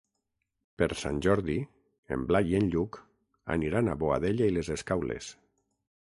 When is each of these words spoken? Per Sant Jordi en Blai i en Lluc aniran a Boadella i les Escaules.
Per 0.81 0.87
Sant 0.99 1.17
Jordi 1.25 1.57
en 2.15 2.23
Blai 2.31 2.49
i 2.53 2.57
en 2.59 2.65
Lluc 2.75 2.97
aniran 3.57 3.91
a 3.91 3.95
Boadella 4.05 4.47
i 4.53 4.55
les 4.55 4.71
Escaules. 4.77 5.29